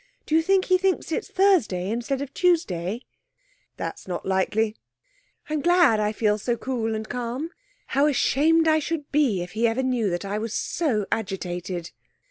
[0.25, 3.03] Do you think he thinks it's Thursday instead of Tuesday?'
[3.77, 4.75] 'That's not likely.'
[5.47, 7.51] 'I'm glad I feel so cool and calm.
[7.85, 11.91] How ashamed I should be if he ever knew that I was so agitated!'